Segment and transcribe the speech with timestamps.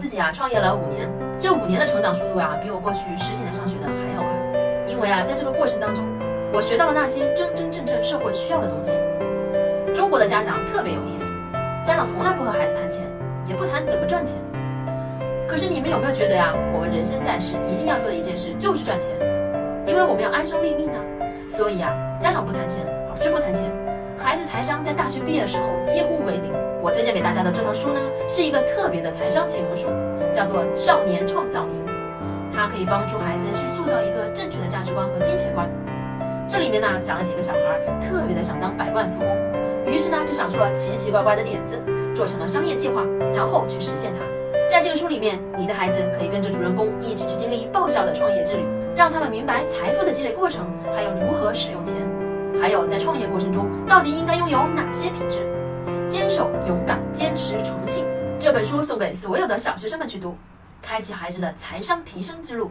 [0.00, 1.06] 自己啊创业了五年，
[1.38, 4.30] 这五年的成长速度啊，比我过去十几年上学的还要快。
[4.86, 6.02] 因为啊，在这个过程当中，
[6.54, 8.96] 我学到了那些真真正正社会需要的东西。
[9.94, 11.30] 中国的家长特别有意思，
[11.84, 13.04] 家长从来不和孩子谈钱，
[13.44, 14.38] 也不谈怎么赚钱。
[15.46, 19.12] 可是你们有没有觉得呀，我们人生在世一定要做的一件事就是赚钱，
[19.84, 20.96] 因为我们要安身立命啊。
[21.46, 23.64] 所以啊，家长不谈钱，老师不谈钱，
[24.16, 26.69] 孩子财商在大学毕业的时候几乎为零。
[26.82, 29.88] 我推荐给大家的这套书呢，是一个特别的财商启蒙书，
[30.32, 31.86] 叫做《少年创造营》，
[32.54, 35.68] 它可以帮助孩子去塑造一个正确的价值观和金钱观。
[36.48, 41.78] 这里面呢讲了几个小孩特别的想当百万富翁，于是呢就想出了奇奇怪怪的点子，
[42.14, 43.04] 做成了商业计划，
[43.34, 44.24] 然后去实现它。
[44.66, 48.64] 在这个书里面，你的孩子可以跟着主人公一起去经历爆笑的创业之旅，
[48.96, 51.94] 让他们明白财富的积累过程，还有如何使用钱，
[52.58, 55.40] 还有在创业过程中到底应该拥有哪些品质。
[57.50, 58.06] 坚守、勇敢、坚持、诚信。
[58.38, 60.36] 这本书送给所有的小学生们去读，
[60.80, 62.70] 开启孩子的财商提升之路。